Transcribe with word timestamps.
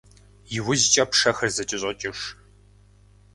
ИужькӀэ 0.57 1.03
пшэхэр 1.09 1.49
зэкӀэщӀокӀыж. 1.55 2.19